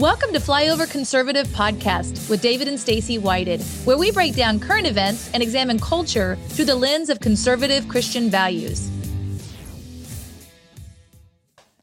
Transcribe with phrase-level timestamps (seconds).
[0.00, 4.86] Welcome to Flyover Conservative Podcast with David and Stacy Whited, where we break down current
[4.86, 8.88] events and examine culture through the lens of conservative Christian values.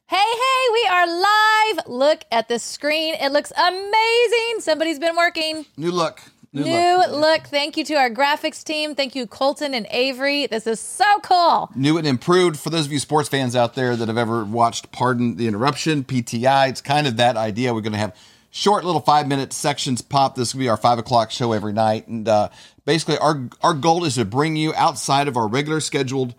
[0.08, 1.86] Hey, hey, we are live.
[1.86, 3.14] Look at the screen.
[3.14, 4.62] It looks amazing.
[4.62, 5.68] Somebody's been working.
[5.78, 6.20] New look.
[6.54, 7.48] New, look.
[7.48, 8.96] Thank you to our graphics team.
[8.96, 10.48] Thank you, Colton and Avery.
[10.48, 11.70] This is so cool.
[11.76, 12.58] New and improved.
[12.58, 16.04] For those of you sports fans out there that have ever watched Pardon the Interruption,
[16.04, 17.74] PTI, it's kind of that idea.
[17.74, 18.16] We're going to have
[18.50, 20.36] short little five minute sections pop.
[20.36, 22.08] This will be our five o'clock show every night.
[22.08, 22.50] And uh,
[22.86, 26.34] basically, our, our goal is to bring you outside of our regular scheduled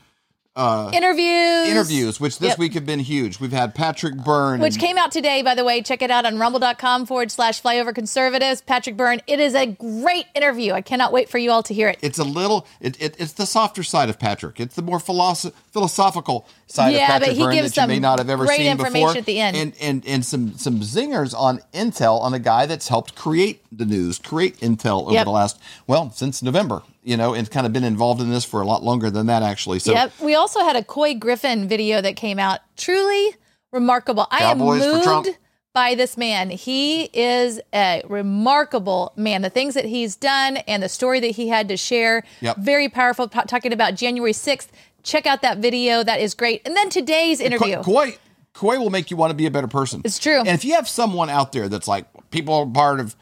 [0.58, 1.68] uh, interviews.
[1.68, 2.58] Interviews, which this yep.
[2.58, 3.38] week have been huge.
[3.38, 4.60] We've had Patrick Byrne.
[4.60, 5.80] Which came out today, by the way.
[5.82, 8.60] Check it out on rumble.com forward slash flyover conservatives.
[8.60, 9.20] Patrick Byrne.
[9.26, 10.72] It is a great interview.
[10.72, 11.98] I cannot wait for you all to hear it.
[12.02, 14.58] It's a little, it, it it's the softer side of Patrick.
[14.58, 17.98] It's the more philosoph- philosophical side yeah, of Patrick but he gives that you may
[17.98, 19.18] not have ever great seen information before.
[19.18, 19.56] at the end.
[19.56, 23.84] And, and, and some, some zingers on intel on a guy that's helped create the
[23.84, 25.24] news, create intel over yep.
[25.24, 28.61] the last, well, since November you know, and kind of been involved in this for
[28.61, 29.78] a lot longer than that, actually.
[29.78, 30.12] So, yep.
[30.20, 32.61] We also had a Couy Griffin video that came out.
[32.77, 33.34] Truly
[33.72, 34.27] remarkable.
[34.30, 35.39] Cowboys I am moved
[35.72, 36.50] by this man.
[36.50, 39.42] He is a remarkable man.
[39.42, 42.56] The things that he's done and the story that he had to share, yep.
[42.58, 43.28] very powerful.
[43.28, 44.69] Talking about January 6th.
[45.09, 46.05] Check out that video.
[46.05, 46.62] That is great.
[46.67, 47.78] And then today's interview.
[47.78, 48.19] Couy,
[48.53, 50.03] Koi will make you want to be a better person.
[50.05, 50.39] It's true.
[50.39, 53.17] And if you have someone out there that's like, people are part of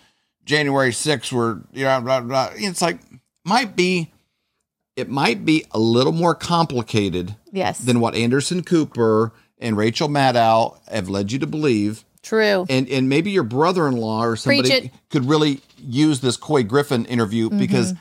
[0.44, 2.98] January 6th, were, you know, blah, blah, it's like,
[3.44, 4.12] might be
[4.96, 7.78] it might be a little more complicated yes.
[7.78, 12.04] than what Anderson Cooper and Rachel Maddow have led you to believe.
[12.22, 12.66] True.
[12.68, 17.58] And and maybe your brother-in-law or somebody could really use this Couy Griffin interview mm-hmm.
[17.58, 17.94] because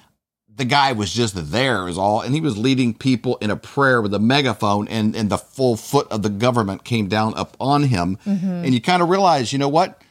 [0.55, 2.21] the guy was just there is all.
[2.21, 5.75] And he was leading people in a prayer with a megaphone and and the full
[5.75, 8.17] foot of the government came down upon him.
[8.25, 8.47] Mm-hmm.
[8.47, 10.01] and you kind of realize you know what?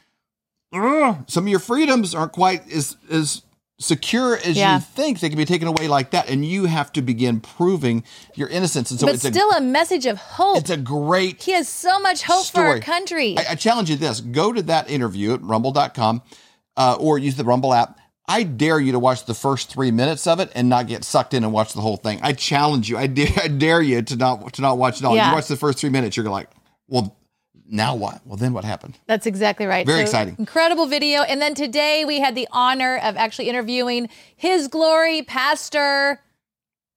[0.71, 3.41] Some of your freedoms aren't quite as as
[3.79, 4.75] secure as yeah.
[4.75, 5.19] you think.
[5.19, 8.03] They can be taken away like that and you have to begin proving
[8.35, 8.91] your innocence.
[8.91, 10.57] And so but it's still a, a, message of hope.
[10.57, 12.65] It's a great he has so much hope story.
[12.65, 13.35] for our country.
[13.37, 14.21] I, I, challenge you this.
[14.21, 16.21] Go to that interview at rumble.com
[16.77, 20.25] uh, or use the rumble app I dare you to watch the first three minutes
[20.25, 22.19] of it and not get sucked in and watch the whole thing.
[22.23, 22.97] I challenge you.
[22.97, 25.15] I dare, I dare you to not to not watch it all.
[25.15, 25.29] Yeah.
[25.29, 26.49] You watch the first three minutes, you're gonna like,
[26.87, 27.15] well,
[27.67, 28.21] now what?
[28.25, 28.97] Well, then what happened?
[29.07, 29.85] That's exactly right.
[29.85, 30.35] Very so, exciting.
[30.37, 31.21] Incredible video.
[31.21, 36.21] And then today we had the honor of actually interviewing His Glory Pastor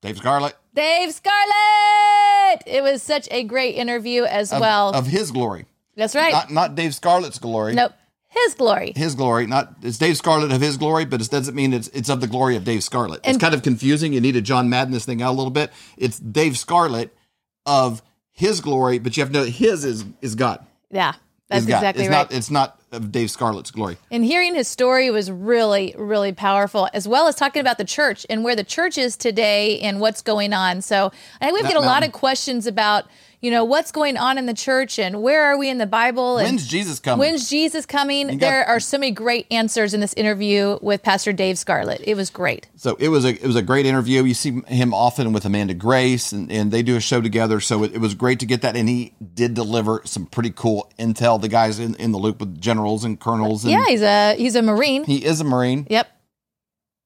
[0.03, 0.57] Dave Scarlett.
[0.75, 2.63] Dave Scarlett.
[2.67, 4.91] It was such a great interview as of, well.
[4.91, 5.67] Of His Glory.
[5.97, 6.33] That's right.
[6.33, 7.75] Not, not Dave Scarlett's glory.
[7.75, 7.93] Nope.
[8.31, 8.93] His glory.
[8.95, 9.47] His glory.
[9.47, 12.27] Not it's Dave Scarlett of his glory, but it doesn't mean it's it's of the
[12.27, 13.21] glory of Dave Scarlett.
[13.25, 14.13] It's kind of confusing.
[14.13, 15.73] You need to John Madden this thing out a little bit.
[15.97, 17.17] It's Dave Scarlett
[17.65, 20.65] of his glory, but you have to know his is is God.
[20.91, 21.15] Yeah,
[21.49, 22.31] that's exactly it's right.
[22.31, 23.97] Not, it's not of Dave Scarlett's glory.
[24.11, 28.27] And hearing his story was really, really powerful, as well as talking about the church
[28.31, 30.83] and where the church is today and what's going on.
[30.83, 33.07] So I think we've got a lot of questions about
[33.41, 36.39] you know, what's going on in the church and where are we in the Bible?
[36.39, 37.21] And when's Jesus coming?
[37.21, 38.27] When's Jesus coming?
[38.27, 42.01] Got, there are so many great answers in this interview with Pastor Dave Scarlett.
[42.05, 42.67] It was great.
[42.75, 44.25] So it was a it was a great interview.
[44.25, 47.61] You see him often with Amanda Grace, and, and they do a show together.
[47.61, 50.91] So it, it was great to get that, and he did deliver some pretty cool
[50.99, 51.41] intel.
[51.41, 53.65] The guys in, in the loop with generals and colonels.
[53.65, 55.05] And yeah, he's a he's a Marine.
[55.05, 55.87] He is a Marine.
[55.91, 56.09] Yep.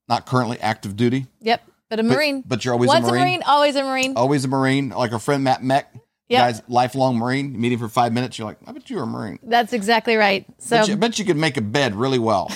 [0.08, 1.26] Not currently active duty.
[1.40, 1.62] Yep.
[1.88, 2.40] But a Marine.
[2.40, 3.22] But, but you're always Once a Marine.
[3.22, 3.42] a Marine.
[3.46, 4.16] Always a Marine.
[4.16, 4.88] Always a Marine.
[4.90, 5.92] Like our friend Matt Meck
[6.28, 6.40] Yep.
[6.40, 7.52] Guy's lifelong Marine.
[7.52, 8.38] You meet him for five minutes.
[8.38, 9.38] You're like, I bet you were a Marine.
[9.42, 10.46] That's exactly right.
[10.58, 12.50] So bet you, I bet you could make a bed really well.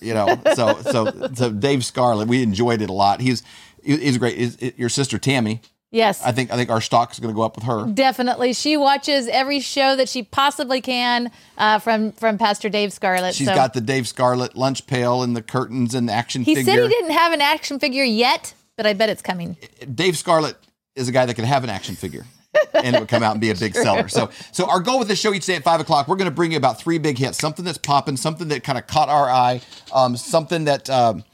[0.00, 3.20] You know, so so so Dave Scarlett, we enjoyed it a lot.
[3.20, 3.42] He's
[3.82, 4.38] he's great.
[4.38, 5.60] Is your sister Tammy?
[5.90, 6.22] Yes.
[6.22, 7.86] I think I think our stock is going to go up with her.
[7.86, 8.52] Definitely.
[8.52, 13.34] She watches every show that she possibly can uh, from from Pastor Dave Scarlett.
[13.34, 13.54] She's so.
[13.54, 16.74] got the Dave Scarlett lunch pail and the curtains and the action he figure.
[16.74, 19.56] said he didn't have an action figure yet, but I bet it's coming.
[19.94, 20.56] Dave Scarlett
[20.94, 22.26] is a guy that can have an action figure.
[22.74, 24.08] and it would come out and be a big seller.
[24.08, 26.34] So, so our goal with the show each day at five o'clock, we're going to
[26.34, 29.28] bring you about three big hits, something that's popping, something that kind of caught our
[29.28, 29.60] eye,
[29.92, 31.24] um, something that um,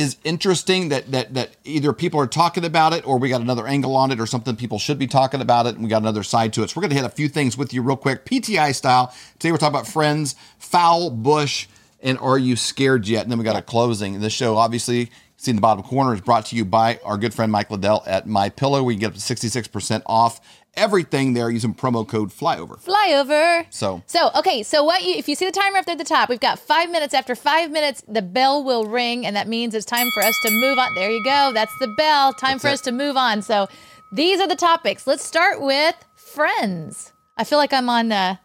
[0.00, 3.66] is interesting that that that either people are talking about it or we got another
[3.66, 6.22] angle on it or something people should be talking about it and we got another
[6.22, 6.70] side to it.
[6.70, 9.14] So we're going to hit a few things with you real quick, PTI style.
[9.38, 11.68] Today we're talking about friends, foul, bush,
[12.02, 13.22] and are you scared yet?
[13.22, 14.20] And then we got a closing.
[14.20, 15.10] This show obviously
[15.40, 18.02] See in the bottom corner is brought to you by our good friend Mike Lindell
[18.06, 18.82] at My Pillow.
[18.82, 20.38] We get up to 66% off
[20.74, 22.82] everything there using promo code flyover.
[22.82, 23.66] Flyover.
[23.70, 26.04] So So okay, so what you if you see the timer up there at the
[26.04, 27.14] top, we've got five minutes.
[27.14, 30.50] After five minutes, the bell will ring, and that means it's time for us to
[30.50, 30.94] move on.
[30.94, 31.52] There you go.
[31.52, 32.32] That's the bell.
[32.32, 32.72] Time That's for it.
[32.74, 33.42] us to move on.
[33.42, 33.68] So
[34.12, 35.06] these are the topics.
[35.06, 37.12] Let's start with friends.
[37.36, 38.36] I feel like I'm on uh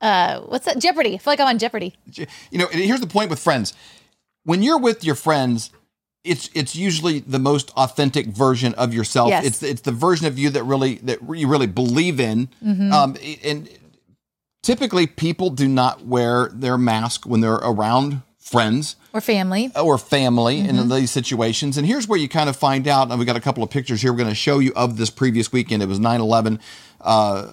[0.00, 0.78] uh, what's that?
[0.78, 1.14] Jeopardy.
[1.14, 1.94] I feel like I'm on Jeopardy.
[2.50, 3.72] You know, and here's the point with friends.
[4.44, 5.70] When you're with your friends,
[6.26, 9.30] it's it's usually the most authentic version of yourself.
[9.30, 9.44] Yes.
[9.46, 12.48] It's it's the version of you that really that you really believe in.
[12.64, 12.92] Mm-hmm.
[12.92, 13.68] Um, and
[14.62, 19.72] typically, people do not wear their mask when they're around friends Or family.
[19.74, 20.78] or family Mm-hmm.
[20.78, 21.76] in these situations.
[21.76, 23.10] And here's where you kind of find out.
[23.10, 24.12] And we got a couple of pictures here.
[24.12, 25.82] We're going to show you of this previous weekend.
[25.82, 26.60] It was 9 11,
[27.00, 27.04] uh,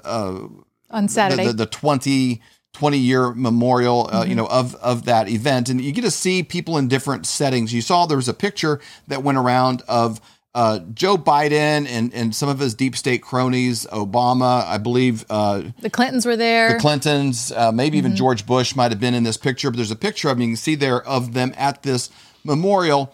[0.03, 0.47] uh,
[0.91, 1.47] on the, Saturday.
[1.47, 2.41] the, the 20,
[2.73, 4.29] 20 year memorial, uh, Mm-hmm.
[4.29, 5.69] you know, of, of that event.
[5.69, 7.73] And you get to see people in different settings.
[7.73, 10.19] You saw there was a picture that went around of
[10.55, 15.63] uh, Joe Biden and, and some of his deep state cronies, Obama, I believe, uh,
[15.81, 16.73] the Clintons were there.
[16.73, 18.05] the Clintons, uh, maybe Mm-hmm.
[18.05, 20.43] even George Bush might have been in this picture, but there's a picture of them.
[20.43, 22.09] You can see there of them at this
[22.43, 23.13] memorial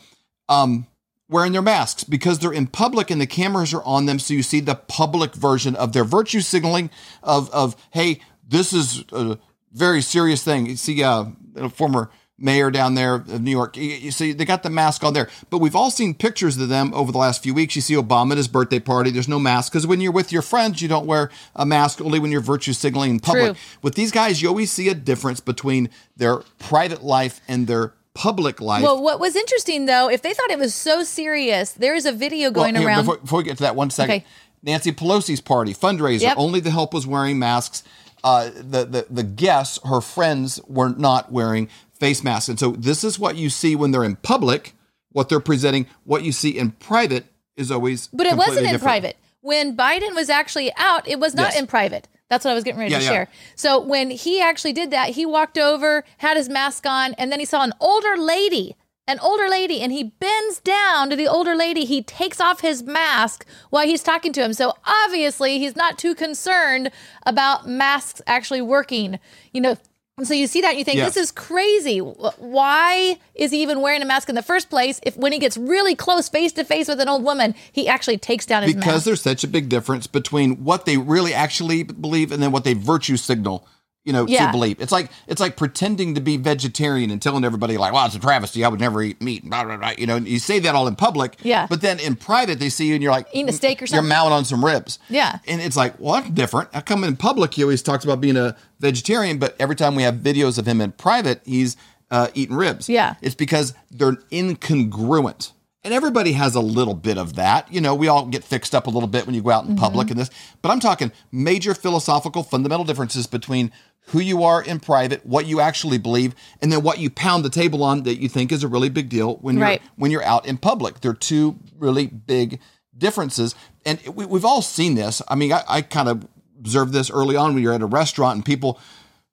[0.49, 0.87] um,
[1.29, 4.19] wearing their masks because they're in public and the cameras are on them.
[4.19, 6.89] So you see the public version of their virtue signaling
[7.23, 9.37] of, of hey, this is a
[9.73, 10.65] very serious thing.
[10.65, 11.25] You see uh,
[11.55, 12.09] a former
[12.41, 13.75] mayor down there of New York.
[13.77, 15.27] You, see, they got the mask on there.
[15.49, 17.75] But we've all seen pictures of them over the last few weeks.
[17.75, 19.11] You see Obama at his birthday party.
[19.11, 22.19] There's no mask because when you're with your friends, you don't wear a mask only
[22.19, 23.53] when you're virtue signaling in public.
[23.53, 23.55] True.
[23.81, 28.59] With these guys, you always see a difference between their private life and their public
[28.59, 28.83] life.
[28.83, 32.11] well, what was interesting though, if they thought it was so serious, there is a
[32.11, 33.01] video going Well, here, around.
[33.05, 34.15] Before, before we get to that, one second.
[34.15, 34.25] Okay.
[34.61, 36.21] Nancy Pelosi's party fundraiser.
[36.21, 36.37] Yep.
[36.37, 37.83] Only the help was wearing masks.
[38.23, 43.03] Uh, the, the the guests, her friends, were not wearing face masks, and so this
[43.03, 44.73] is what you see when they're in public.
[45.11, 47.25] What they're presenting, what you see in private,
[47.57, 48.07] is always.
[48.13, 48.81] But it wasn't in different.
[48.83, 49.17] private.
[49.41, 51.59] When Biden was actually out, it was not Yes.
[51.59, 52.07] in private.
[52.29, 53.09] That's what I was getting ready Yeah, to yeah.
[53.09, 53.27] share.
[53.55, 57.39] So when he actually did that, he walked over, had his mask on, and then
[57.39, 58.75] he saw an older lady,
[59.09, 61.83] an older lady, and he bends down to the older lady.
[61.83, 64.53] He takes off his mask while he's talking to him.
[64.53, 66.91] So obviously, he's not too concerned
[67.25, 69.19] about masks actually working.
[69.51, 69.77] You know,
[70.21, 71.05] so you see that and you think Yeah.
[71.05, 71.99] this is crazy.
[71.99, 74.99] Why is he even wearing a mask in the first place?
[75.03, 78.17] If when he gets really close face to face with an old woman, he actually
[78.17, 78.79] takes down his mask.
[78.85, 79.05] because mask.
[79.05, 82.73] there's such a big difference between what they really actually believe and then what they
[82.73, 83.65] virtue signal
[84.09, 84.47] you know Yeah.
[84.47, 88.07] to believe it's like it's like pretending to be vegetarian and telling everybody like well
[88.07, 89.91] it's a travesty i would never eat meat blah, blah, blah.
[89.99, 91.67] you know and you say that all in public Yeah.
[91.69, 94.03] but then in private they see you and you're like Eating a steak or something.
[94.03, 95.37] you're mowing on some ribs Yeah.
[95.47, 98.35] and it's like well that's different I come in public he always talks about being
[98.37, 101.77] a vegetarian but every time we have videos of him in private he's
[102.09, 103.13] uh, eating ribs Yeah.
[103.21, 105.51] it's because they're incongruent.
[105.83, 107.71] And everybody has a little bit of that.
[107.71, 109.71] You know, we all get fixed up a little bit when you go out in
[109.71, 109.79] mm-hmm.
[109.79, 110.29] public and this.
[110.61, 113.71] But I'm talking major philosophical fundamental differences between
[114.07, 117.49] who you are in private, what you actually believe, and then what you pound the
[117.49, 120.45] table on that you think is a really big deal when you're when you're out
[120.45, 120.99] in public.
[120.99, 122.59] They're two really big
[122.97, 123.55] differences.
[123.85, 125.21] And we, we've all seen this.
[125.27, 126.27] I mean, I, I kind of
[126.59, 128.79] observed this early on when you're at a restaurant and people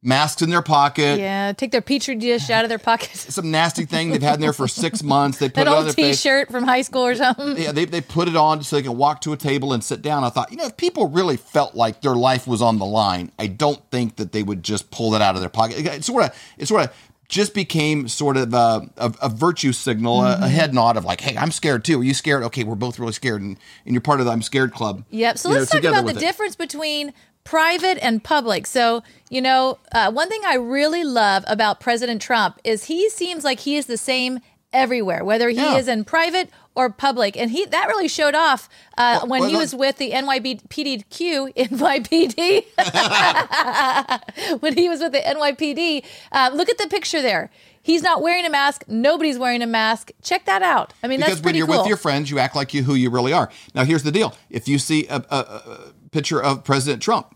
[0.07, 3.11] masks in their pocket, yeah, take their petri dish out of their pocket.
[3.17, 5.39] some nasty thing they've had in there for six months.
[5.39, 6.23] They put That it on old their face.
[6.23, 7.57] T-shirt from high school or something.
[7.59, 10.01] Yeah, they, they put it on so they can walk to a table and sit
[10.03, 10.25] down.
[10.25, 13.33] I thought, you know, if people really felt like their life was on the line,
[13.39, 15.79] I don't think that they would just pull it out of their pocket.
[15.85, 16.95] It sort of, it sort of
[17.29, 20.43] just became sort of a, a, a virtue signal, a- Mm-hmm.
[20.45, 22.01] a, head nod of like, hey, I'm scared too.
[22.01, 22.45] Are you scared?
[22.45, 25.05] Okay, we're both really scared, and, and you're part of the I'm scared club.
[25.11, 25.39] Yep.
[25.39, 26.19] So you let's talk about the it.
[26.21, 27.13] difference between
[27.47, 28.67] private and public.
[28.67, 33.45] So, you know, uh, one thing I really love about President Trump is he seems
[33.45, 34.41] like he is the same
[34.73, 35.77] everywhere, whether he Yeah.
[35.79, 37.37] is in private or public.
[37.37, 41.55] And he that really showed off uh, when well, he was with the NYPDQ,
[42.77, 46.05] NYPD, when he was with the NYPD.
[46.33, 47.51] Uh, look at the picture there.
[47.81, 48.85] He's not wearing a mask.
[48.89, 50.11] Nobody's wearing a mask.
[50.21, 50.93] Check that out.
[51.05, 51.79] I mean, because that's when you're cool.
[51.79, 53.49] with your friends, you act like you who you really are.
[53.77, 57.36] Now, here's the deal: if you see a, a, a picture of President Trump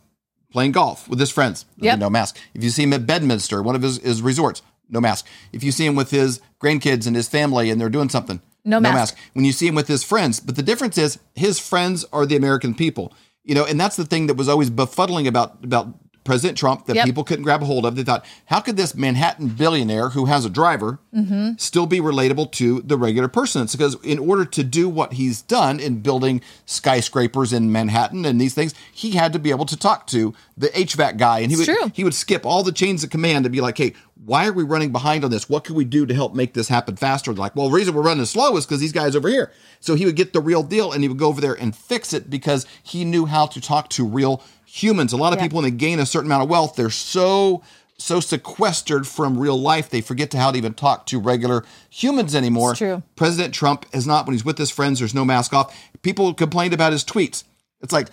[0.52, 1.98] playing golf with his friends, Yep.
[1.98, 2.36] no mask.
[2.54, 5.26] If you see him at Bedminster, one of his, his resorts, no mask.
[5.52, 8.78] If you see him with his grandkids and his family and they're doing something, No
[8.80, 9.16] mask.
[9.32, 12.36] When you see him with his friends, but the difference is his friends are the
[12.36, 13.12] American people.
[13.44, 16.96] You know, and that's the thing that was always befuddling about about President Trump that
[16.96, 17.06] Yep.
[17.06, 17.96] people couldn't grab a hold of.
[17.96, 21.52] They thought, how could this Manhattan billionaire who has a driver Mm-hmm.
[21.56, 23.62] still be relatable to the regular person?
[23.62, 28.40] It's because in order to do what he's done in building skyscrapers in Manhattan and
[28.40, 31.58] these things, he had to be able to talk to the HVAC guy, and he
[31.58, 31.90] It's would true.
[31.94, 33.94] he would skip all the chains of command and be like, hey.
[34.22, 35.48] Why are we running behind on this?
[35.48, 37.32] What can we do to help make this happen faster?
[37.32, 39.50] They're like, well, the reason we're running slow is because these guys over here.
[39.80, 42.12] So he would get the real deal and he would go over there and fix
[42.12, 45.12] it because he knew how to talk to real humans.
[45.12, 45.44] A lot of Yeah.
[45.44, 47.62] people, when they gain a certain amount of wealth, they're so
[47.98, 52.34] so sequestered from real life they forget to how to even talk to regular humans
[52.34, 52.70] anymore.
[52.70, 53.02] It's true.
[53.14, 55.00] President Trump is not when he's with his friends.
[55.00, 55.76] There's no mask off.
[56.00, 57.44] People complained about his tweets.
[57.82, 58.08] It's like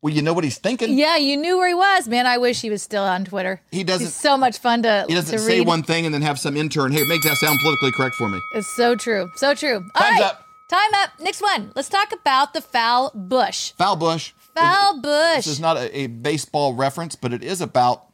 [0.00, 0.98] Well, you know what he's thinking.
[0.98, 2.26] Yeah, you knew where he was, man.
[2.26, 3.60] I wish he was still on Twitter.
[3.70, 4.06] He doesn't.
[4.06, 5.04] He's so much fun to.
[5.08, 5.66] He doesn't to say read.
[5.68, 6.90] one thing and then have some intern.
[6.92, 8.40] Hey, make that sound politically correct for me.
[8.54, 9.30] It's so true.
[9.36, 9.76] So true.
[9.94, 10.22] All Time's right.
[10.30, 10.44] up.
[10.70, 11.10] Time up.
[11.20, 11.70] Next one.
[11.76, 13.72] Let's talk about the foul bush.
[13.78, 14.32] Foul Bush.
[14.54, 15.36] Foul bush.
[15.36, 18.06] This is not a, a baseball reference, but it is about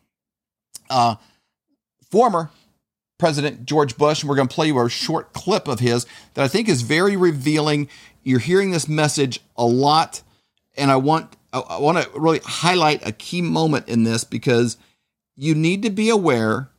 [0.90, 1.16] uh,
[2.10, 2.50] former
[3.18, 4.22] President George Bush.
[4.22, 6.82] And we're going to play you a short clip of his that I think is
[6.82, 7.88] very revealing.
[8.22, 10.22] You're hearing this message a lot,
[10.76, 14.76] and I want I, I want to really highlight a key moment in this because
[15.36, 16.70] you need to be aware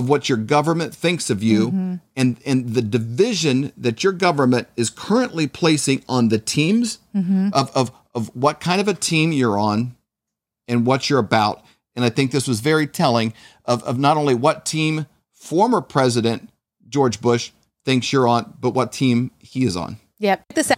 [0.00, 1.94] of what your government thinks of you mm-hmm.
[2.16, 7.50] and and the division that your government is currently placing on the teams mm-hmm.
[7.52, 9.94] of, of of what kind of a team you're on
[10.66, 11.62] and what you're about.
[11.94, 13.34] And I think this was very telling
[13.66, 15.04] of, of not only what team
[15.34, 16.48] former President
[16.88, 17.50] George Bush
[17.84, 19.98] thinks you're on, but what team he is on.
[20.18, 20.54] Yep.
[20.54, 20.72] This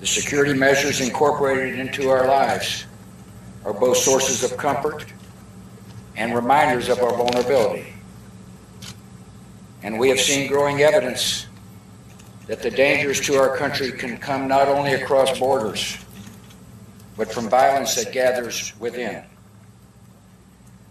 [0.00, 2.84] The security measures incorporated into our lives
[3.64, 5.06] are both sources of comfort
[6.16, 7.86] and reminders of our vulnerability.
[9.82, 11.46] And we have seen growing evidence
[12.46, 15.96] that the dangers to our country can come not only across borders,
[17.16, 19.22] but from violence that gathers within.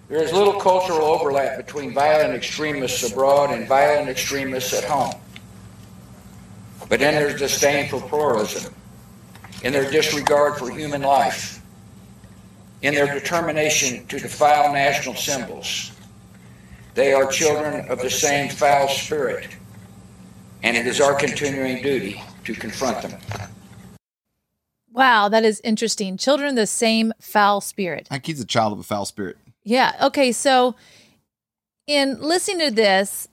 [0.08, 5.14] There is little cultural overlap between violent extremists abroad and violent extremists at home.
[6.88, 8.74] But in their disdain for pluralism,
[9.64, 11.62] in their disregard for human life,
[12.82, 15.92] in their determination to defile national symbols,
[17.00, 19.56] they are children of the same foul spirit,
[20.64, 23.18] and it is our continuing duty to confront them.
[24.92, 26.18] wow, that is interesting.
[26.18, 28.10] Children of the same foul spirit.
[28.12, 29.38] Like he's a child of a foul spirit.
[29.64, 29.96] Yeah.
[30.02, 30.34] Okay.
[30.34, 30.76] So,
[31.88, 33.30] in listening to this,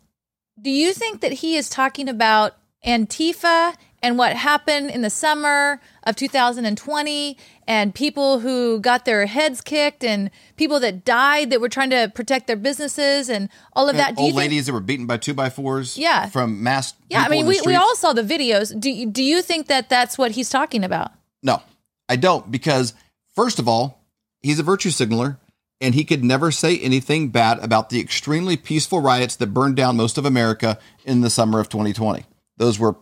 [0.62, 2.54] do you think that he is talking about
[2.86, 7.36] Antifa and what happened in the summer of 2020
[7.66, 12.10] and people who got their heads kicked and people that died that were trying to
[12.14, 14.16] protect their businesses and all of that?
[14.16, 15.98] Do Old think- ladies that were beaten by two by fours.
[15.98, 16.28] Yeah.
[16.28, 16.94] From mass.
[17.10, 18.78] yeah, I mean, we, we all saw the videos.
[18.78, 21.12] Do you, do you think that that's what he's talking about?
[21.42, 21.62] No,
[22.08, 22.94] I don't because
[23.34, 24.00] first of all,
[24.40, 25.38] he's a virtue signaler
[25.80, 29.96] and he could never say anything bad about the extremely peaceful riots that burned down
[29.96, 32.24] most of America in the summer of 2020.
[32.56, 32.96] Those were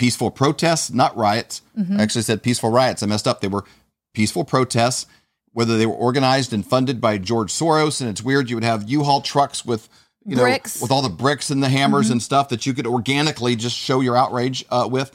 [0.00, 1.60] peaceful protests, not riots.
[1.98, 3.02] I actually said peaceful riots.
[3.02, 3.42] I messed up.
[3.42, 3.66] They were
[4.14, 5.04] peaceful protests,
[5.52, 8.00] whether they were organized and funded by George Soros.
[8.00, 9.90] And it's weird you would have U-Haul trucks with
[10.24, 10.80] you know Bricks.
[10.80, 14.00] with all the bricks and the hammers and stuff that you could organically just show
[14.00, 15.14] your outrage uh, with.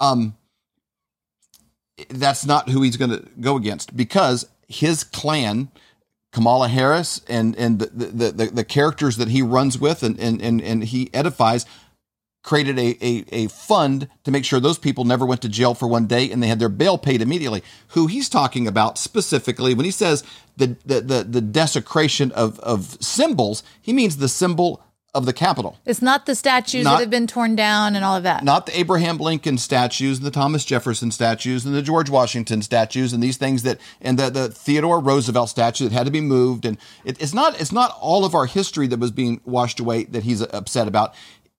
[0.00, 0.36] Um,
[2.08, 5.68] that's not who he's going to go against because his clan,
[6.32, 10.42] Kamala Harris, and and the the, the, the characters that he runs with and and
[10.42, 11.64] and, and he edifies,
[12.46, 15.88] created a, a a fund to make sure those people never went to jail for
[15.88, 17.62] one day and they had their bail paid immediately.
[17.88, 20.22] Who he's talking about specifically when he says
[20.56, 24.80] the the the, the desecration of of symbols, he means the symbol
[25.12, 28.16] of the Capitol It's not the statues Not- that have been torn down and all
[28.16, 28.44] of that.
[28.44, 33.14] not the Abraham Lincoln statues, and the Thomas Jefferson statues, and the George Washington statues,
[33.14, 36.66] and these things that, and the, the Theodore Roosevelt statue that had to be moved,
[36.66, 40.04] and it, it's not it's not all of our history that was being washed away
[40.04, 41.14] that he's upset about.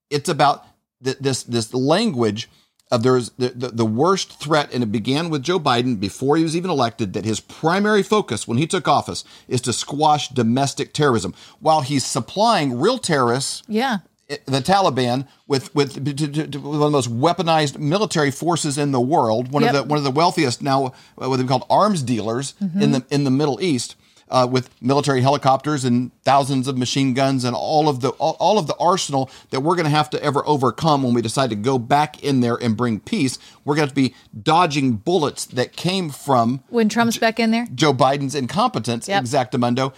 [0.08, 0.64] It's about
[1.02, 2.48] th- this this language
[2.90, 6.42] of there's the, the the worst threat, and it began with Joe Biden before he
[6.42, 7.12] was even elected.
[7.12, 12.04] That his primary focus when he took office is to squash domestic terrorism, while he's
[12.06, 13.98] supplying real terrorists yeah.
[14.46, 18.92] the Taliban with with to, to, to one of the most weaponized military forces in
[18.92, 19.74] the world, one Yep.
[19.74, 20.86] of the one of the wealthiest now,
[21.20, 23.96] uh, what they're called arms dealers in the in the Middle East,
[24.30, 28.58] uh, with military helicopters and thousands of machine guns and all of the all, all
[28.58, 31.56] of the arsenal that we're going to have to ever overcome when we decide to
[31.56, 33.38] go back in there and bring peace.
[33.64, 37.66] We're going to be dodging bullets that came from When Trump's back in there?
[37.74, 39.24] Joe Biden's incompetence, Yep.
[39.24, 39.92] exactamundo.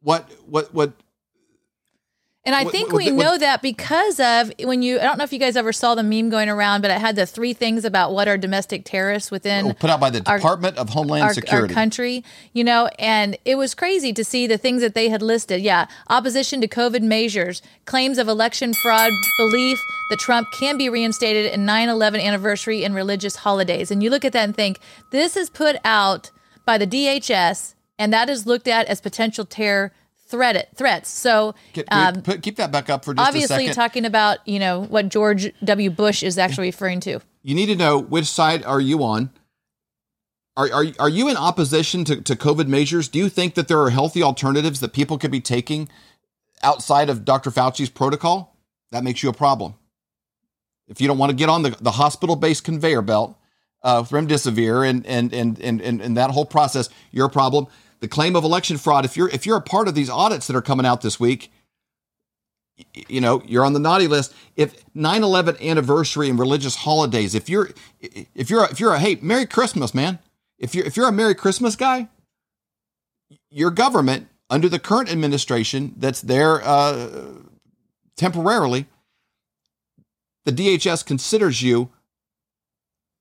[0.00, 0.92] What what what
[2.46, 5.16] And I What- think what- we what- know that because of when you, I don't
[5.16, 7.54] know if you guys ever saw the meme going around, but it had the three
[7.54, 10.90] things about what are domestic terrorists within oh, put out by the our- Department of
[10.90, 11.72] Homeland our, our Security?
[11.72, 12.22] country,
[12.52, 15.62] you know, and it was crazy to see the things that they had listed.
[15.62, 19.78] Yeah, opposition to COVID measures, claims of election fraud, belief
[20.10, 23.90] that Trump can be reinstated in 9 11 anniversary and religious holidays.
[23.90, 24.80] And you look at that and think,
[25.12, 26.30] this is put out
[26.66, 29.92] by the DHS, and that is looked at as potential terror
[30.26, 31.08] threat it, threats.
[31.08, 34.58] So, Get- um, put, keep that back up for just a obviously talking about you
[34.58, 35.90] know what George W.
[35.90, 37.20] Bush is actually referring to.
[37.42, 39.30] you need to know which side are you on.
[40.56, 43.08] Are, are, are you in opposition to, to COVID measures?
[43.08, 45.88] Do you think that there are healthy alternatives that people could be taking
[46.62, 47.50] outside of Dr.
[47.50, 48.56] Fauci's protocol?
[48.92, 49.74] That makes you a problem.
[50.86, 53.36] If you don't want to get on the, the hospital based conveyor belt
[53.82, 57.66] uh, remdesivir and and, and and and and that whole process, your problem.
[58.00, 59.04] The claim of election fraud.
[59.04, 61.50] If you're if you're a part of these audits that are coming out this week,
[62.94, 67.70] you know you're on the naughty list if 9-11 anniversary and religious holidays if you're
[68.00, 70.18] if you're if you're a hey merry christmas man
[70.58, 72.08] if you're if you're a merry christmas guy
[73.50, 77.34] your government under the current administration that's there uh,
[78.16, 78.86] temporarily
[80.44, 81.90] the dhs considers you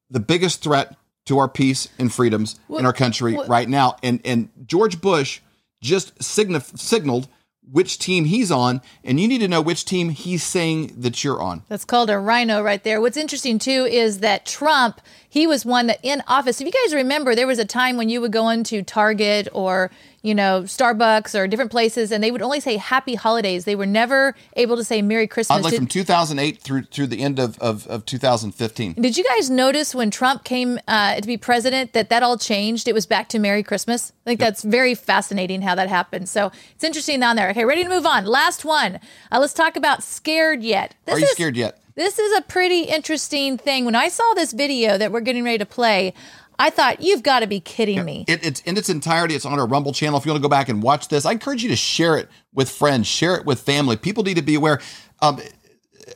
[0.09, 4.49] the biggest threat to our peace and freedoms in our country right now and and
[4.65, 5.39] george bush
[5.81, 7.27] just signif- signaled
[7.71, 11.41] which team he's on, and you need to know which team he's saying that you're
[11.41, 11.63] on.
[11.69, 12.99] That's called a RINO right there.
[12.99, 14.99] What's interesting too is that Trump,
[15.33, 18.07] he was one that in office, if you guys remember, there was a time when
[18.07, 19.89] you would go into Target or
[20.23, 23.65] you know, Starbucks or different places, and they would only say Happy Holidays.
[23.65, 25.63] They were never able to say Merry Christmas.
[25.63, 28.93] Like from 2008 through through the end of, of, of 2015.
[28.93, 32.87] Did you guys notice when Trump came uh, to be president that that all changed?
[32.87, 34.13] It was back to Merry Christmas.
[34.25, 34.47] I think yep.
[34.47, 36.29] that's very fascinating how that happened.
[36.29, 37.49] So it's interesting down there.
[37.49, 38.25] Okay, ready to move on.
[38.25, 38.99] Last one.
[39.29, 40.95] Uh, let's talk about Scared Yet.
[41.03, 41.82] This Are you is, scared yet?
[41.95, 43.85] This is a pretty interesting thing.
[43.85, 46.13] When I saw this video that we're getting ready to play,
[46.57, 48.25] I thought you've got to be kidding me.
[48.27, 49.35] It, it's in its entirety.
[49.35, 50.17] It's on our Rumble channel.
[50.17, 52.29] If you want to go back and watch this, I encourage you to share it
[52.53, 53.95] with friends, share it with family.
[53.95, 54.79] People need to be aware.
[55.21, 55.39] Um,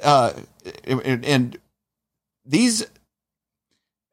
[0.04, 0.34] uh,
[0.84, 1.58] and, and
[2.46, 2.86] these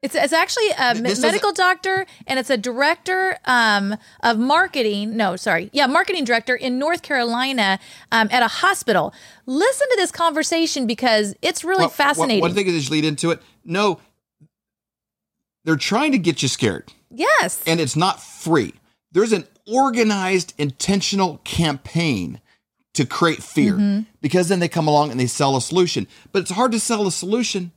[0.05, 5.17] it's, it's actually a this medical doctor and it's a director um, of marketing.
[5.17, 5.69] No, sorry.
[5.73, 7.79] Yeah, marketing director in North Carolina
[8.11, 9.13] um, at a hospital.
[9.47, 12.41] Listen to this conversation because it's really well, fascinating.
[12.41, 13.41] One thing is lead into it.
[13.63, 13.99] No,
[15.63, 16.93] they're trying to get you scared.
[17.09, 17.63] Yes.
[17.65, 18.75] And it's not free.
[19.11, 22.41] There's an organized, intentional campaign
[22.93, 24.01] to create fear mm-hmm.
[24.21, 26.07] because then they come along and they sell a solution.
[26.31, 27.71] But it's hard to sell a solution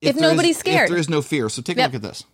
[0.00, 0.84] if, if nobody's is, scared.
[0.84, 1.48] If there is no fear.
[1.48, 1.90] So take yep.
[1.90, 2.24] a look at this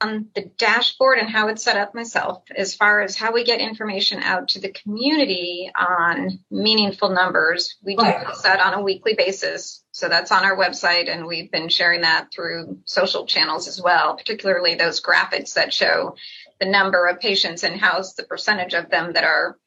[0.00, 3.60] on the dashboard and how it's set up myself as far as how we get
[3.60, 7.76] information out to the community on meaningful numbers.
[7.82, 9.84] We do post that on a weekly basis.
[9.92, 14.16] So that's on our website and we've been sharing that through social channels as well,
[14.16, 16.16] particularly those graphics that show
[16.60, 19.58] the number of patients in house, the percentage of them that are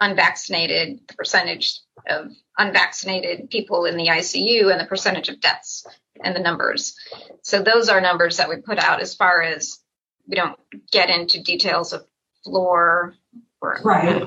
[0.00, 5.86] unvaccinated, the percentage of unvaccinated people in the ICU and the percentage of deaths
[6.22, 6.96] and the numbers.
[7.42, 9.78] So those are numbers that we put out as far as
[10.26, 10.58] we don't
[10.90, 12.04] get into details of
[12.44, 13.14] floor
[13.60, 14.22] or right.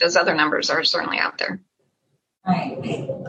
[0.00, 1.60] Those other numbers are certainly out there.
[2.46, 2.78] Right.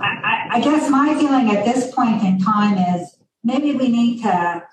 [0.01, 4.63] I, I guess my feeling at this point in time is maybe we need to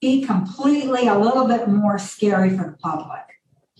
[0.00, 3.22] be completely a little bit more scary for the public.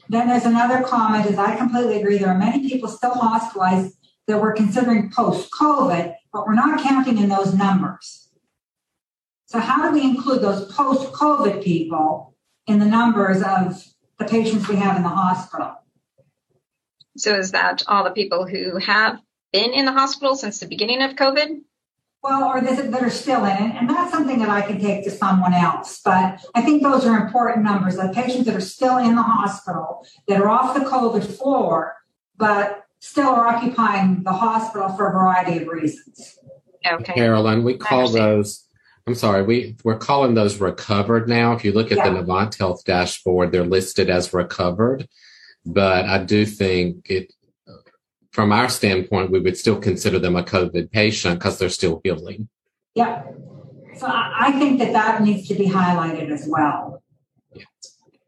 [0.09, 2.19] Then there's another comment is I completely agree.
[2.19, 7.19] There are many people still hospitalized that we're considering post COVID, but we're not counting
[7.19, 8.29] in those numbers.
[9.47, 12.35] So, how do we include those post COVID people
[12.67, 13.85] in the numbers of
[14.19, 15.75] the patients we have in the hospital?
[17.17, 19.21] So, is that all the people who have
[19.53, 21.61] been in the hospital since the beginning of COVID?
[22.23, 23.77] Well, or that are still in it.
[23.77, 26.01] And that's something that I can take to someone else.
[26.05, 27.97] But I think those are important numbers.
[27.97, 31.97] The patients that are still in the hospital, that are off the COVID floor,
[32.37, 36.39] but still are occupying the hospital for a variety of reasons.
[36.87, 37.15] Okay.
[37.15, 38.65] Carolyn, we call those,
[39.09, 41.53] I'm sorry, we, we're calling those recovered now.
[41.53, 42.11] If you look at yeah.
[42.11, 45.09] the Novant Health dashboard, they're listed as recovered.
[45.67, 47.33] But I do think it,
[48.31, 52.49] from our standpoint, we would still consider them a COVID patient because they're still healing.
[52.95, 53.25] Yeah.
[53.97, 57.03] So I think that that needs to be highlighted as well.
[57.53, 57.65] Yeah.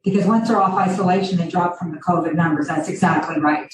[0.05, 2.67] Because once they're off isolation, they drop from the COVID numbers.
[2.67, 3.73] That's exactly right.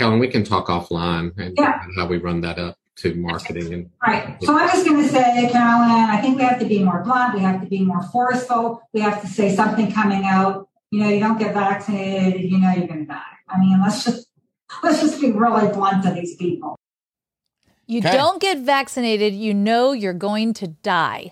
[0.00, 1.84] Kellen, we can talk offline and yeah.
[1.94, 4.34] how we run that up to marketing and right.
[4.42, 7.34] So I'm just going to say, Carolyn, I think we have to be more blunt.
[7.34, 8.80] We have to be more forceful.
[8.94, 10.70] We have to say something coming out.
[10.90, 13.20] You know, you don't get vaccinated, you know you're going to die.
[13.46, 14.26] I mean, let's just
[14.82, 16.76] let's just be really blunt to these people.
[17.86, 18.12] You okay.
[18.12, 21.30] don't get vaccinated, you know you're going to die.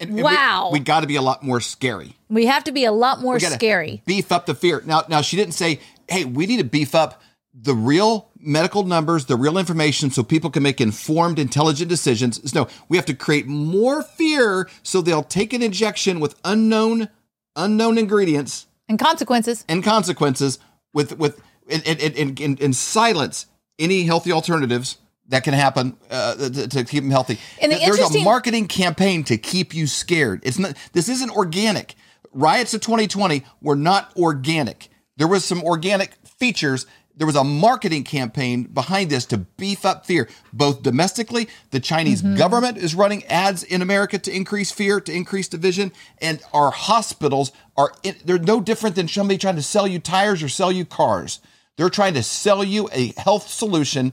[0.00, 0.70] And, wow.
[0.72, 2.16] we, we got to be a lot more scary.
[2.28, 4.02] We have to be a lot more scary.
[4.06, 4.82] Beef up the fear.
[4.84, 5.78] Now, now she didn't say,
[6.08, 7.22] "Hey, we need to beef up
[7.60, 12.54] the real medical numbers, the real information so people can make informed, intelligent decisions.
[12.54, 17.08] No, we have to create more fear so they'll take an injection with unknown
[17.56, 19.64] unknown ingredients and consequences.
[19.68, 20.58] And consequences
[20.92, 23.46] with with in in, in, in silence
[23.78, 27.38] any healthy alternatives that can happen uh, to, to, keep them healthy.
[27.60, 30.40] And the There's interesting- a marketing campaign to keep you scared.
[30.42, 30.74] It's not.
[30.92, 31.94] This isn't organic.
[32.32, 34.88] Riots of 2020 were not organic.
[35.16, 36.86] There was some organic features
[37.18, 41.48] there was a marketing campaign behind this to beef up fear, both domestically.
[41.72, 42.36] The Chinese Mm-hmm.
[42.36, 47.52] government is running ads in America to increase fear, to increase division, and our hospitals
[47.76, 50.84] are in, they're no different than somebody trying to sell you tires or sell you
[50.84, 51.40] cars.
[51.76, 54.12] They're trying to sell you a health solution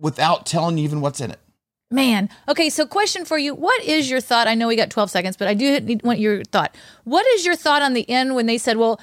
[0.00, 1.40] without telling you even what's in it.
[1.90, 2.28] Man.
[2.46, 3.54] Okay, so question for you.
[3.54, 4.46] What is your thought?
[4.46, 6.74] I know we got 12 seconds, but I do need, want your thought.
[7.04, 9.00] What is your thought on the end when they said, well,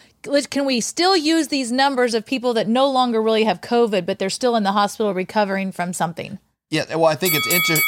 [0.52, 4.20] can we still use these numbers of people that no longer really have COVID, but
[4.20, 6.38] they're still in the hospital recovering from something?
[6.70, 7.82] Yeah, well, I think it's inter-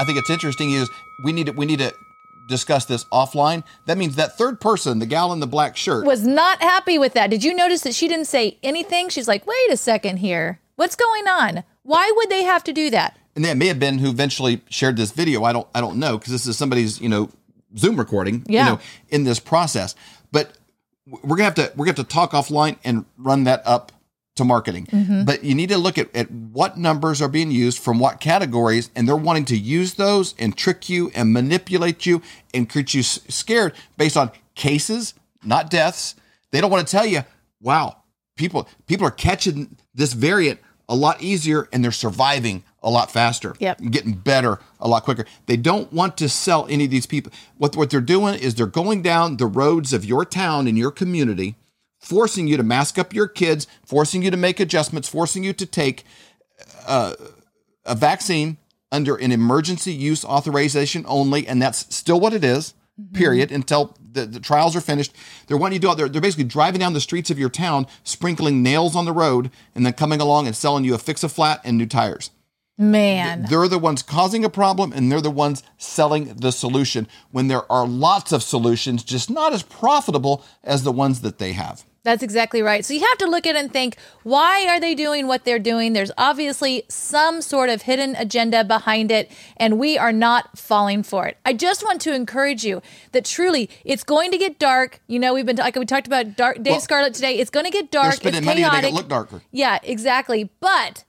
[0.00, 0.88] I think it's interesting is
[1.24, 1.92] we need to we need to
[2.48, 3.64] discuss this offline.
[3.86, 7.12] That means that third person, the gal in the black shirt, Was not happy with
[7.12, 7.28] that.
[7.30, 9.10] Did you notice that she didn't say anything?
[9.10, 10.60] She's like, wait a second here.
[10.76, 11.64] What's going on?
[11.82, 13.18] Why would they have to do that?
[13.38, 15.44] And that may have been who eventually shared this video.
[15.44, 17.30] I don't I don't know because this is somebody's you know
[17.76, 18.44] Zoom recording.
[18.48, 18.64] Yeah.
[18.64, 19.94] You know, in this process,
[20.32, 20.58] but
[21.06, 23.92] we're gonna have to we're gonna have to talk offline and run that up
[24.34, 24.86] to marketing.
[24.86, 25.22] Mm-hmm.
[25.22, 28.90] But you need to look at, at what numbers are being used from what categories,
[28.96, 32.20] and they're wanting to use those and trick you and manipulate you
[32.52, 36.16] and create you scared based on cases, not deaths.
[36.50, 37.22] They don't want to tell you,
[37.60, 37.98] wow,
[38.34, 43.54] people people are catching this variant a lot easier and they're surviving a lot faster.
[43.58, 43.80] Yep.
[43.90, 45.26] Getting better a lot quicker.
[45.46, 47.32] They don't want to sell any of these people.
[47.56, 50.90] What what they're doing is they're going down the roads of your town and your
[50.90, 51.56] community,
[51.98, 55.66] forcing you to mask up your kids, forcing you to make adjustments, forcing you to
[55.66, 56.04] take
[56.86, 57.14] uh,
[57.84, 58.56] a vaccine
[58.90, 63.14] under an emergency use authorization only, and that's still what it is, Mm-hmm.
[63.14, 63.52] Period.
[63.52, 65.14] Until the, the trials are finished,
[65.46, 65.94] they're wanting you to do.
[65.94, 69.50] They're, they're basically driving down the streets of your town, sprinkling nails on the road,
[69.74, 72.30] and then coming along and selling you a fix a flat and new tires.
[72.80, 73.46] Man.
[73.50, 77.08] They're the ones causing a problem, and they're the ones selling the solution.
[77.32, 81.52] When there are lots of solutions, just not as profitable as the ones that they
[81.52, 81.84] have.
[82.08, 82.86] That's exactly right.
[82.86, 85.58] So you have to look at it and think, why are they doing what they're
[85.58, 85.92] doing?
[85.92, 91.26] There's obviously some sort of hidden agenda behind it, and we are not falling for
[91.26, 91.36] it.
[91.44, 92.80] I just want to encourage you
[93.12, 95.02] that truly it's going to get dark.
[95.06, 97.38] You know, we've been like we talked about dark Dave Well, Scarlett today.
[97.38, 98.06] It's going to get dark.
[98.06, 99.42] They're spending It's money to make it look darker.
[99.50, 100.48] Yeah, exactly.
[100.60, 101.04] But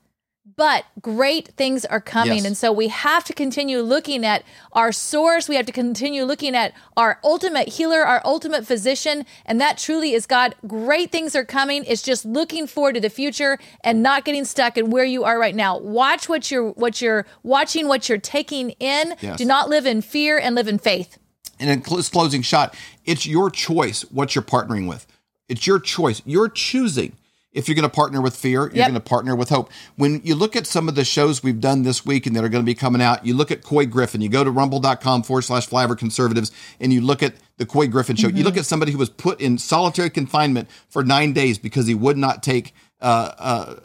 [0.56, 2.38] but great things are coming.
[2.38, 2.46] Yes.
[2.46, 5.50] And so we have to continue looking at our source.
[5.50, 9.26] We have to continue looking at our ultimate healer, our ultimate physician.
[9.46, 10.56] And that truly is God.
[10.68, 11.84] Great things are coming.
[11.86, 15.40] It's just looking forward to the future and not getting stuck in where you are
[15.40, 15.78] right now.
[15.78, 19.16] Watch what you're what you're watching, what you're taking in.
[19.22, 19.38] Yes.
[19.38, 21.18] Do not live in fear and live in faith.
[21.60, 25.06] And in closing shot, it's your choice what you're partnering with.
[25.50, 26.22] It's your choice.
[26.26, 27.18] You're choosing
[27.52, 28.88] if you're going to partner with fear, you're Yep.
[28.90, 29.72] going to partner with hope.
[29.96, 32.50] When you look at some of the shows we've done this week and that are
[32.50, 35.42] going to be coming out, you look at Couy Griffin, you go to rumble.com forward
[35.44, 38.28] slash flyover conservatives, and you look at the Couy Griffin show.
[38.28, 41.96] You look at somebody who was put in solitary confinement for nine days because he
[41.96, 43.76] would not take uh, uh,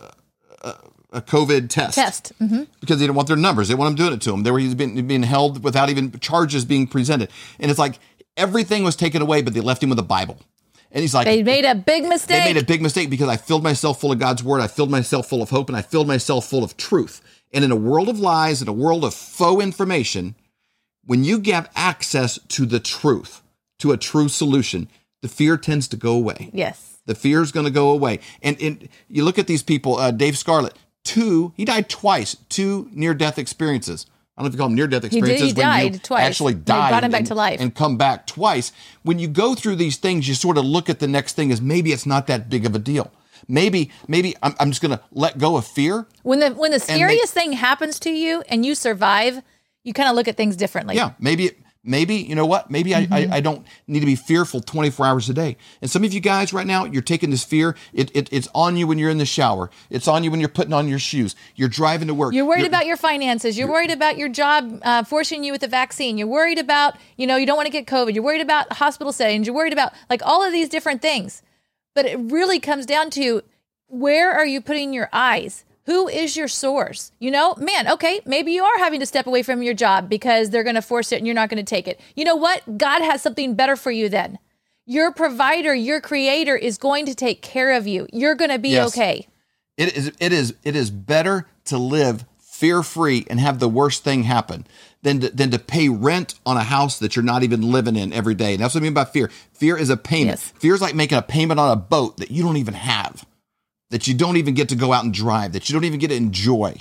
[0.62, 0.72] uh,
[1.12, 2.32] a COVID test Test.
[2.42, 2.66] Mhm.
[2.80, 3.68] because they didn't want their numbers.
[3.68, 4.42] They want them doing it to him.
[4.42, 7.98] They were he's been being held without even charges being presented, and it's like
[8.36, 10.38] everything was taken away, but they left him with a Bible.
[10.94, 12.42] And he's like, They made a big mistake.
[12.44, 14.60] they made a big mistake because I filled myself full of God's word.
[14.60, 17.20] I filled myself full of hope, and I filled myself full of truth.
[17.52, 20.36] And in a world of lies, in a world of faux information,
[21.04, 23.42] when you get access to the truth,
[23.80, 24.88] to a true solution,
[25.20, 26.50] the fear tends to go away.
[26.52, 26.92] yes.
[27.06, 28.20] The fear is going to go away.
[28.40, 32.88] And, and you look at these people, uh, Dave Scarlett, two, he died twice, two
[32.92, 34.06] near death experiences.
[34.36, 35.54] I don't know if you call them near death did, he experiences.
[35.54, 36.22] when you died twice.
[36.26, 36.88] Actually They died.
[36.90, 37.60] brought him back and, to life.
[37.60, 38.72] And come back twice.
[39.02, 41.60] When you go through these things, you sort of look at the next thing as
[41.60, 43.12] maybe it's not that big of a deal.
[43.46, 46.06] Maybe, maybe I'm, I'm just going to let go of fear.
[46.22, 49.42] When the when the they- scariest thing happens to you and you survive,
[49.84, 50.96] you kind of look at things differently.
[50.96, 51.50] Yeah, maybe,
[51.84, 52.70] maybe you know what?
[52.70, 55.56] Maybe I, I, I don't need to be fearful 24 hours a day.
[55.82, 57.76] And some of you guys right now, you're taking this fear.
[57.92, 59.70] It, it it's on you when you're in the shower.
[59.90, 61.36] It's on you when you're putting on your shoes.
[61.54, 62.34] You're driving to work.
[62.34, 63.58] You're worried about your finances.
[63.58, 66.18] You're worried about your job uh, forcing you with the vaccine.
[66.18, 68.14] You're worried about, you know, you don't want to get COVID.
[68.14, 69.46] You're worried about hospital settings.
[69.46, 71.42] You're worried about like all of these different things.
[71.94, 73.42] But it really comes down to
[73.86, 75.64] where are you putting your eyes?
[75.86, 77.12] Who is your source?
[77.18, 80.50] You know, man, okay, maybe you are having to step away from your job because
[80.50, 82.00] they're going to force it and you're not going to take it.
[82.16, 82.78] You know what?
[82.78, 84.38] God has something better for you then.
[84.86, 88.06] Your provider, your creator is going to take care of you.
[88.12, 88.88] You're going to be Yes.
[88.88, 89.26] okay.
[89.76, 94.04] It is it is it is better to live fear free and have the worst
[94.04, 94.64] thing happen
[95.02, 98.12] than to, than to pay rent on a house that you're not even living in
[98.12, 98.54] every day.
[98.54, 99.30] And that's what I mean by fear.
[99.52, 100.38] Fear is a payment.
[100.38, 100.52] Yes.
[100.60, 103.26] Fear is like making a payment on a boat that you don't even have,
[103.90, 106.08] that you don't even get to go out and drive, that you don't even get
[106.08, 106.76] to enjoy.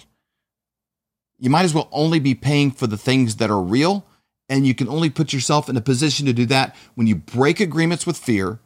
[1.37, 4.05] You might as well only be paying for the things that are real.
[4.49, 7.59] And you can only put yourself in a position to do that when you break
[7.59, 8.59] agreements with fear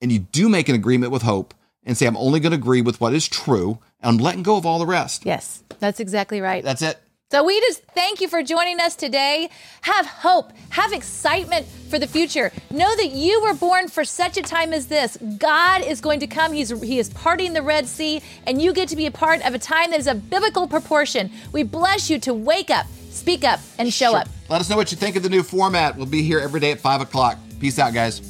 [0.00, 2.80] and you do make an agreement with hope and say, I'm only going to agree
[2.80, 3.78] with what is true.
[4.00, 5.26] And I'm letting go of all the rest.
[5.26, 6.62] Yes, that's exactly right.
[6.64, 6.98] That's it.
[7.34, 9.50] So we just thank you for joining us today.
[9.80, 12.52] Have hope, have excitement for the future.
[12.70, 15.16] Know that you were born for such a time as this.
[15.36, 16.52] God is going to come.
[16.52, 19.52] He's he is parting the Red Sea, and you get to be a part of
[19.52, 21.28] a time that is of biblical proportion.
[21.50, 24.20] We bless you to wake up, speak up, and show Sure.
[24.20, 24.28] up.
[24.48, 25.96] Let us know what you think of the new format.
[25.96, 27.36] We'll be here every day at five o'clock.
[27.58, 28.20] Peace out, guys.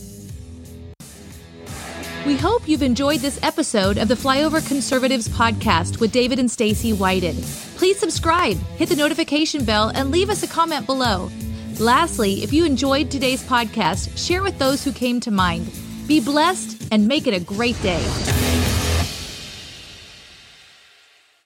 [2.24, 6.94] We hope you've enjoyed this episode of the Flyover Conservatives podcast with David and Stacy
[6.94, 7.36] Whited.
[7.84, 11.30] Please subscribe, hit the notification bell, and leave us a comment below.
[11.78, 15.70] Lastly, if you enjoyed today's podcast, share with those who came to mind.
[16.06, 18.02] Be blessed and make it a great day.